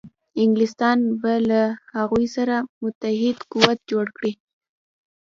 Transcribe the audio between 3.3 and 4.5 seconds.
قوت جوړ کړي.